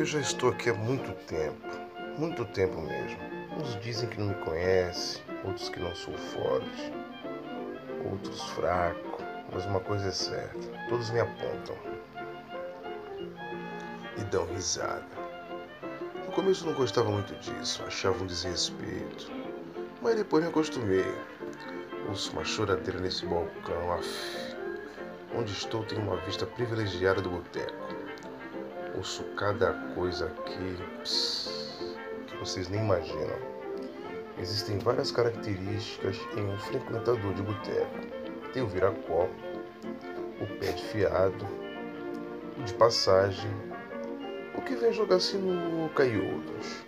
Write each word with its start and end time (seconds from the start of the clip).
Eu 0.00 0.06
já 0.06 0.18
estou 0.18 0.48
aqui 0.48 0.70
há 0.70 0.74
muito 0.74 1.12
tempo, 1.26 1.68
muito 2.16 2.42
tempo 2.46 2.80
mesmo. 2.80 3.18
Uns 3.54 3.78
dizem 3.82 4.08
que 4.08 4.18
não 4.18 4.28
me 4.28 4.34
conhecem, 4.36 5.22
outros 5.44 5.68
que 5.68 5.78
não 5.78 5.94
sou 5.94 6.16
forte, 6.16 6.90
outros 8.10 8.42
fraco, 8.52 9.22
mas 9.52 9.66
uma 9.66 9.78
coisa 9.80 10.08
é 10.08 10.10
certa: 10.10 10.58
todos 10.88 11.10
me 11.10 11.20
apontam 11.20 11.76
e 14.16 14.24
dão 14.30 14.46
risada. 14.46 15.04
No 16.24 16.32
começo 16.32 16.64
não 16.64 16.72
gostava 16.72 17.10
muito 17.10 17.34
disso, 17.34 17.84
achava 17.86 18.24
um 18.24 18.26
desrespeito, 18.26 19.30
mas 20.00 20.16
depois 20.16 20.42
me 20.42 20.48
acostumei. 20.48 21.14
Ouço 22.08 22.32
uma 22.32 22.42
choradeira 22.42 22.98
nesse 23.00 23.26
balcão, 23.26 23.92
af. 23.92 24.56
Onde 25.36 25.52
estou 25.52 25.84
tem 25.84 25.98
uma 25.98 26.16
vista 26.16 26.46
privilegiada 26.46 27.20
do 27.20 27.28
boteco 27.28 27.99
ouço 28.94 29.24
cada 29.36 29.72
coisa 29.94 30.26
aqui 30.26 30.76
pss, 30.98 31.96
que 32.26 32.36
vocês 32.36 32.68
nem 32.68 32.80
imaginam. 32.80 33.38
Existem 34.38 34.78
várias 34.78 35.10
características 35.12 36.16
em 36.36 36.44
um 36.44 36.58
frequentador 36.58 37.34
de 37.34 37.42
boteco. 37.42 37.98
Tem 38.52 38.62
o 38.62 38.66
vira-copo, 38.66 39.30
o 40.40 40.46
pé 40.58 40.72
de 40.72 40.82
fiado, 40.84 41.46
o 42.58 42.62
de 42.62 42.74
passagem, 42.74 43.50
o 44.54 44.62
que 44.62 44.74
vem 44.74 44.92
jogar 44.92 45.20
sinuca 45.20 46.04
e 46.04 46.16
outros. 46.16 46.84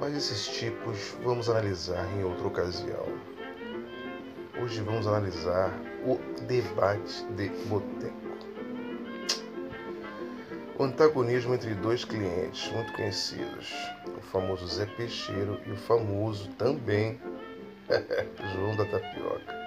Mas 0.00 0.16
esses 0.16 0.48
tipos 0.48 1.16
vamos 1.22 1.48
analisar 1.48 2.04
em 2.18 2.24
outra 2.24 2.46
ocasião. 2.46 3.06
Hoje 4.60 4.80
vamos 4.80 5.06
analisar 5.06 5.70
o 6.04 6.18
debate 6.44 7.24
de 7.34 7.48
boteco. 7.68 8.31
Antagonismo 10.84 11.54
entre 11.54 11.74
dois 11.74 12.04
clientes 12.04 12.70
muito 12.72 12.92
conhecidos, 12.94 13.72
o 14.06 14.20
famoso 14.20 14.66
Zé 14.66 14.84
Peixeiro 14.84 15.60
e 15.64 15.70
o 15.70 15.76
famoso 15.76 16.48
também 16.58 17.20
João 18.52 18.76
da 18.76 18.84
Tapioca. 18.86 19.62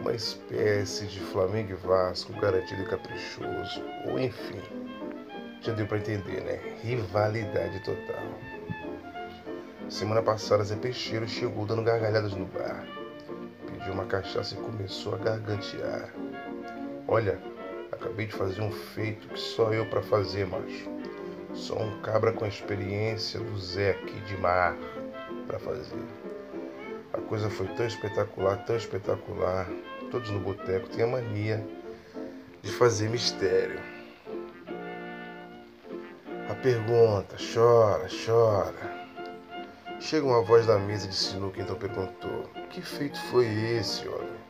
Uma 0.00 0.14
espécie 0.14 1.06
de 1.06 1.18
Flamengo 1.18 1.72
e 1.72 1.74
Vasco 1.74 2.32
garantido 2.40 2.82
e 2.82 2.86
caprichoso, 2.86 3.82
ou 4.06 4.18
enfim, 4.20 4.62
já 5.62 5.72
deu 5.72 5.86
para 5.86 5.98
entender, 5.98 6.42
né? 6.42 6.60
Rivalidade 6.82 7.80
total. 7.80 8.24
Semana 9.88 10.22
passada, 10.22 10.62
Zé 10.62 10.76
Peixeiro 10.76 11.26
chegou 11.26 11.66
dando 11.66 11.82
gargalhadas 11.82 12.32
no 12.34 12.46
bar. 12.46 12.86
Pediu 13.66 13.92
uma 13.92 14.06
cachaça 14.06 14.54
e 14.54 14.58
começou 14.58 15.14
a 15.14 15.18
gargantear. 15.18 16.14
Olha, 17.08 17.38
Acabei 18.00 18.24
de 18.24 18.32
fazer 18.32 18.62
um 18.62 18.72
feito 18.72 19.28
que 19.28 19.38
só 19.38 19.74
eu 19.74 19.84
para 19.84 20.00
fazer, 20.00 20.46
macho. 20.46 20.88
Só 21.52 21.78
um 21.78 22.00
cabra 22.00 22.32
com 22.32 22.46
a 22.46 22.48
experiência 22.48 23.38
do 23.38 23.58
Zé 23.58 23.90
aqui 23.90 24.18
de 24.20 24.38
mar 24.38 24.74
para 25.46 25.58
fazer. 25.58 26.02
A 27.12 27.18
coisa 27.18 27.50
foi 27.50 27.66
tão 27.74 27.86
espetacular, 27.86 28.64
tão 28.64 28.74
espetacular. 28.74 29.68
Todos 30.10 30.30
no 30.30 30.40
boteco 30.40 30.88
têm 30.88 31.04
a 31.04 31.08
mania 31.08 31.62
de 32.62 32.72
fazer 32.72 33.10
mistério. 33.10 33.78
A 36.48 36.54
pergunta, 36.54 37.36
chora, 37.52 38.08
chora. 38.24 39.00
Chega 40.00 40.24
uma 40.24 40.40
voz 40.40 40.66
da 40.66 40.78
mesa 40.78 41.06
de 41.06 41.14
sinuca, 41.14 41.60
então 41.60 41.76
perguntou: 41.76 42.48
Que 42.70 42.80
feito 42.80 43.20
foi 43.24 43.46
esse, 43.46 44.08
homem? 44.08 44.40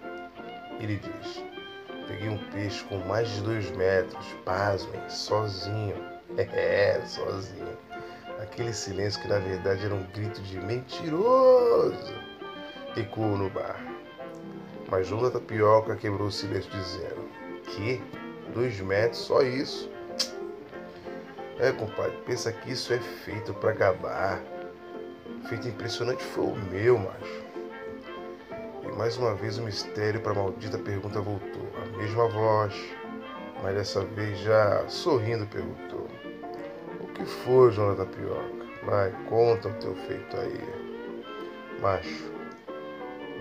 Ele 0.78 0.96
diz: 0.96 1.49
Peguei 2.10 2.28
um 2.28 2.38
peixe 2.50 2.82
com 2.86 2.98
mais 3.06 3.28
de 3.28 3.40
dois 3.42 3.70
metros, 3.70 4.26
pasmem, 4.44 5.08
sozinho. 5.08 5.94
É, 6.38 7.00
sozinho. 7.06 7.76
Aquele 8.40 8.72
silêncio 8.72 9.20
que 9.20 9.26
na 9.26 9.40
verdade 9.40 9.84
era 9.84 9.94
um 9.94 10.04
grito 10.14 10.40
de 10.42 10.60
mentiroso. 10.60 12.14
Ecoou 12.96 13.36
no 13.36 13.50
bar. 13.50 13.84
Mas 14.88 15.08
João 15.08 15.22
da 15.22 15.30
Tapioca 15.32 15.96
quebrou 15.96 16.28
o 16.28 16.32
silêncio 16.32 16.70
dizendo: 16.70 17.28
Que? 17.64 18.00
Dois 18.54 18.80
metros, 18.80 19.22
só 19.22 19.42
isso? 19.42 19.90
É, 21.58 21.72
compadre, 21.72 22.16
pensa 22.24 22.52
que 22.52 22.70
isso 22.70 22.92
é 22.92 22.98
feito 22.98 23.52
para 23.54 23.72
acabar. 23.72 24.40
Feito 25.48 25.66
impressionante 25.66 26.22
foi 26.22 26.44
o 26.44 26.56
meu, 26.56 26.96
macho. 26.96 27.44
E 28.84 28.96
mais 28.96 29.16
uma 29.16 29.34
vez 29.34 29.58
o 29.58 29.62
mistério 29.62 30.20
para 30.20 30.30
a 30.30 30.36
maldita 30.36 30.78
pergunta 30.78 31.20
voltou. 31.20 31.59
Mesma 32.00 32.26
voz, 32.28 32.74
mas 33.62 33.74
dessa 33.74 34.02
vez 34.02 34.38
já 34.38 34.88
sorrindo 34.88 35.44
perguntou. 35.44 36.08
O 36.98 37.06
que 37.08 37.26
foi, 37.26 37.70
da 37.76 37.94
Tapioca? 37.94 38.66
Vai, 38.84 39.12
conta 39.28 39.68
o 39.68 39.74
teu 39.74 39.94
feito 39.94 40.34
aí. 40.34 40.64
Macho, 41.82 42.32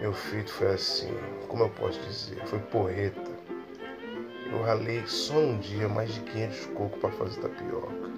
meu 0.02 0.12
feito 0.12 0.52
foi 0.52 0.74
assim, 0.74 1.18
como 1.48 1.64
eu 1.64 1.70
posso 1.70 2.02
dizer, 2.02 2.46
foi 2.48 2.60
porreta. 2.60 3.32
Eu 4.52 4.62
ralei 4.64 5.08
só 5.08 5.38
um 5.38 5.58
dia 5.60 5.88
mais 5.88 6.14
de 6.14 6.20
500 6.20 6.66
cocos 6.66 7.00
para 7.00 7.12
fazer 7.12 7.40
tapioca. 7.40 8.12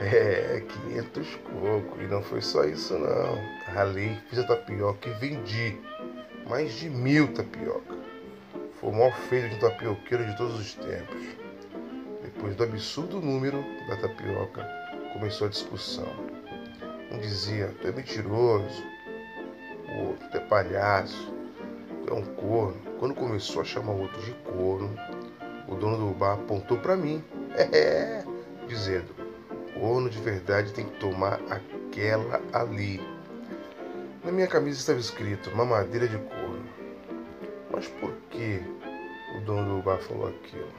É, 0.00 0.60
500 0.88 1.36
cocos. 1.36 2.02
E 2.02 2.08
não 2.08 2.20
foi 2.20 2.40
só 2.40 2.64
isso, 2.64 2.98
não. 2.98 3.38
Ralei, 3.72 4.18
fiz 4.28 4.40
a 4.40 4.44
tapioca 4.44 5.08
e 5.08 5.12
vendi 5.12 5.80
mais 6.48 6.72
de 6.72 6.90
mil 6.90 7.32
tapioca. 7.32 8.01
Foi 8.82 8.90
o 8.90 8.92
maior 8.92 9.14
feito 9.28 9.48
de 9.50 9.60
tapioqueiro 9.60 10.26
de 10.26 10.36
todos 10.36 10.58
os 10.58 10.74
tempos. 10.74 11.22
Depois 12.20 12.56
do 12.56 12.64
absurdo 12.64 13.20
número 13.20 13.64
da 13.86 13.96
tapioca, 13.96 14.68
começou 15.12 15.46
a 15.46 15.50
discussão. 15.50 16.12
Um 17.12 17.18
dizia, 17.20 17.72
tu 17.80 17.86
é 17.86 17.92
mentiroso. 17.92 18.82
O 19.88 20.08
outro, 20.08 20.28
tu 20.28 20.36
é 20.36 20.40
palhaço. 20.40 21.32
Tu 22.04 22.12
é 22.12 22.16
um 22.16 22.24
corno. 22.34 22.76
Quando 22.98 23.14
começou 23.14 23.62
a 23.62 23.64
chamar 23.64 23.92
o 23.92 24.00
outro 24.00 24.20
de 24.20 24.32
corno, 24.32 24.92
o 25.68 25.76
dono 25.76 25.96
do 25.96 26.18
bar 26.18 26.32
apontou 26.32 26.76
para 26.78 26.96
mim. 26.96 27.22
É, 27.54 28.24
dizendo, 28.66 29.14
corno 29.78 30.10
de 30.10 30.18
verdade 30.18 30.72
tem 30.72 30.86
que 30.86 30.98
tomar 30.98 31.40
aquela 31.48 32.42
ali. 32.52 33.00
Na 34.24 34.32
minha 34.32 34.48
camisa 34.48 34.80
estava 34.80 34.98
escrito 34.98 35.54
mamadeira 35.54 36.08
de 36.08 36.18
corno. 36.18 36.41
Mas 37.82 37.90
por 37.98 38.12
que 38.30 38.62
o 39.34 39.40
dono 39.40 39.78
do 39.78 39.82
bar 39.82 39.98
falou 39.98 40.28
aquilo? 40.28 40.70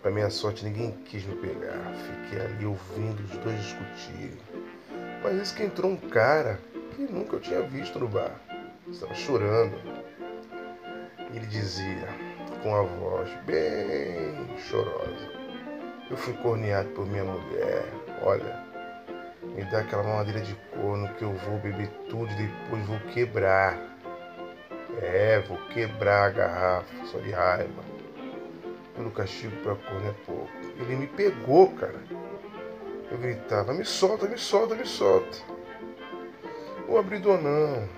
Para 0.00 0.10
minha 0.10 0.30
sorte, 0.30 0.64
ninguém 0.64 0.92
quis 1.04 1.22
me 1.26 1.36
pegar. 1.36 1.92
Fiquei 1.92 2.46
ali 2.46 2.64
ouvindo 2.64 3.22
os 3.24 3.36
dois 3.36 3.60
discutirem. 3.60 4.38
Isso 5.42 5.54
que 5.54 5.64
entrou 5.64 5.90
um 5.90 5.98
cara 5.98 6.58
que 6.96 7.02
nunca 7.02 7.36
eu 7.36 7.40
tinha 7.40 7.60
visto 7.60 7.98
no 7.98 8.08
bar. 8.08 8.40
Estava 8.90 9.14
chorando. 9.14 9.76
Ele 11.34 11.44
dizia, 11.44 12.08
com 12.62 12.74
a 12.74 12.82
voz 12.84 13.28
bem 13.44 14.56
chorosa: 14.56 15.28
Eu 16.10 16.16
fui 16.16 16.32
corneado 16.38 16.88
por 16.92 17.04
minha 17.04 17.24
mulher. 17.24 17.84
Olha, 18.22 18.64
me 19.42 19.62
dá 19.70 19.80
aquela 19.80 20.04
mamadeira 20.04 20.40
de 20.40 20.54
corno 20.74 21.06
que 21.16 21.22
eu 21.22 21.34
vou 21.34 21.58
beber 21.58 21.90
tudo 22.08 22.32
e 22.32 22.46
depois 22.46 22.86
vou 22.86 22.98
quebrar. 23.12 23.97
É, 24.96 25.40
vou 25.40 25.58
quebrar 25.68 26.26
a 26.26 26.30
garrafa, 26.30 27.06
só 27.06 27.18
de 27.18 27.30
raiva. 27.30 27.82
Pelo 28.96 29.10
castigo 29.10 29.54
para 29.62 29.76
corno 29.76 30.08
é 30.08 30.14
pouco. 30.26 30.50
Ele 30.80 30.96
me 30.96 31.06
pegou, 31.06 31.70
cara. 31.74 32.00
Eu 33.10 33.18
gritava, 33.18 33.72
me 33.72 33.84
solta, 33.84 34.26
me 34.26 34.36
solta, 34.36 34.74
me 34.74 34.86
solta. 34.86 35.38
O 36.88 36.96
abridor 36.98 37.40
não. 37.40 37.88